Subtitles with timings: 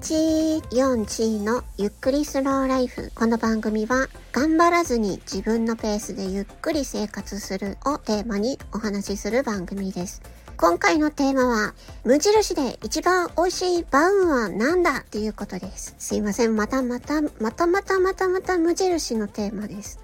[0.00, 3.10] 4チのゆっくりスローライフ。
[3.16, 10.22] この番組は頑張らずに自分のペースでゆっくり生活するをテーマにお話しする番組です。
[10.56, 15.96] 今回のテーマは、無印で一番美味しいバウンは何だっていうことです。
[15.98, 16.54] すいません。
[16.54, 19.98] またまた、またまたまたまた無印のテーマです。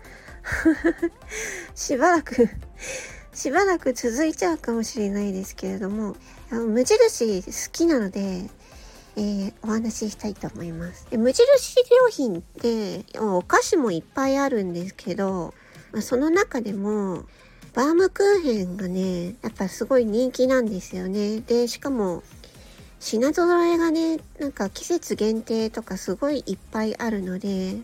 [1.77, 2.49] しばらく
[3.33, 6.17] しばらく続いちゃうかもしれないですけれども、
[6.51, 8.43] 無印好きなので、
[9.17, 11.07] えー、お話ししたいと思います。
[11.11, 15.55] で無印良品ってお菓子もいっぱいあるんですけど、
[15.93, 17.25] まあ、その中でも
[17.75, 21.41] バームクーヘンがね、やっぱすごい人気なんですよね。
[21.41, 22.23] で、しかも、
[23.01, 27.75] 品揃えがね、なんか季節限定とかすごいいっぱいあるので、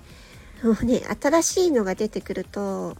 [0.62, 2.96] もうね、新しいのが出てくると、も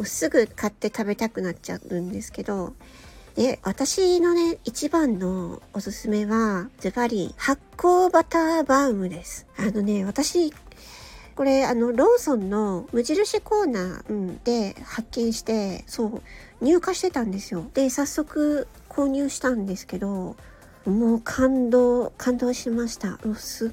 [0.00, 2.74] うすぐ買って食べたくなっちゃうんですけど、
[3.38, 9.46] で、私のね、一番のおすすめは、ズバリ、発酵バターバウムです。
[9.56, 10.52] あのね、私、
[11.36, 16.22] これ、あの、ローソンの無印コーナー、で発見して、そう、
[16.60, 17.64] 入荷してたんですよ。
[17.74, 20.34] で、早速購入したんですけど、
[20.84, 23.20] もう感動、感動しました。
[23.36, 23.70] すっ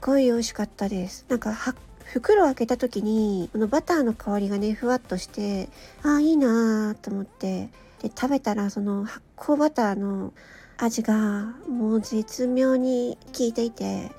[0.00, 1.24] ごい美味しかったです。
[1.28, 1.54] なんか、
[2.02, 5.68] 袋を開けた時に、このバターの香りがね、ふわっとして、
[6.02, 7.68] ああ、いいなーと思って、
[8.04, 10.34] で、食べたら、その発酵バターの
[10.76, 14.10] 味が、もう絶妙に効いていて、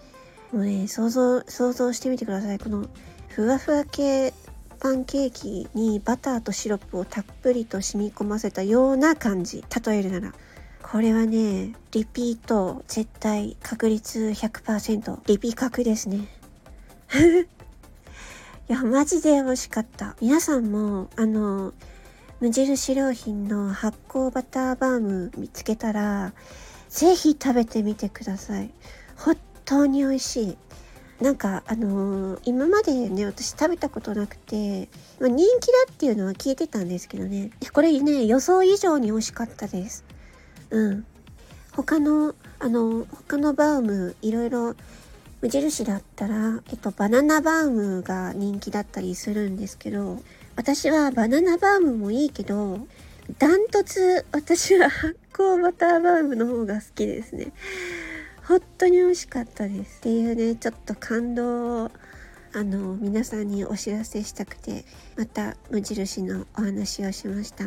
[0.51, 2.57] もうね、想像、想像してみてください。
[2.57, 2.87] この
[3.29, 4.33] ふわふわ系
[4.79, 9.63] パンケーキにバターとシロップをたっぷりと染み込ませたような感じ。
[9.85, 10.33] 例えるなら。
[10.81, 15.19] これはね、リピート絶対確率100%。
[15.27, 16.27] リピ確ですね。
[18.67, 20.15] いや、マジで美味しかった。
[20.21, 21.73] 皆さんも、あの、
[22.41, 26.33] 無印良品の発酵バターバーム見つけたら、
[26.89, 28.69] ぜひ食べてみてください。
[29.15, 30.57] 本当に美味しい。
[31.21, 34.89] なんかあのー、今までね私食べたことなくて、
[35.19, 40.03] まあ、人気だっていうのは聞いてたんですけどねこれね予想以上に美味しかったです
[40.71, 41.05] うん
[41.71, 44.75] 他のあの他のバウムいろいろ
[45.41, 50.19] 無印だったら、えっと、バナナバウムが人気だったりするんですけど
[50.55, 52.87] 私はバナナバウムもいいけど
[53.39, 57.51] ダントツ私は発酵バターバウムの方が好きですね。
[58.47, 59.99] 本当に美味しかったです。
[59.99, 61.91] っていうねちょっと感動を
[62.53, 64.85] あの皆さんにお知らせしたくて
[65.17, 67.65] また無印のお話をしました。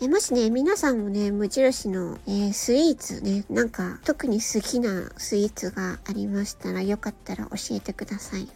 [0.00, 8.46] えもしね皆さんもね無印の、えー、スイーツねなんか特に好きなスイーツがありましたらよかったら教えてください。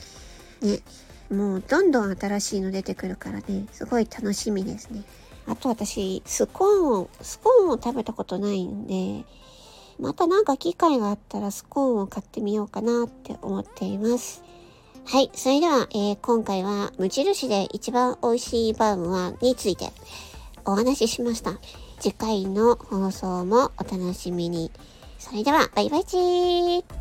[0.61, 0.81] ね。
[1.31, 5.03] もうどんどん新しいの出てくるからねすごい楽しみですね
[5.47, 9.25] あと私スコーンをスコーンを食べたことないんで
[9.99, 14.45] またなんか機会があったらスコーンを買ってみようかなって思っています。
[15.05, 15.31] はい。
[15.35, 19.91] それでは、えー、今回は無印で一番美味しいバウムはについて
[20.65, 21.59] お話ししました。
[21.99, 24.71] 次回の放送もお楽しみに。
[25.19, 26.98] それでは、バイバイチー